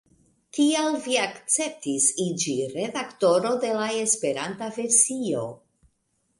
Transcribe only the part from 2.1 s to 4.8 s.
iĝi redaktoro de la Esperanta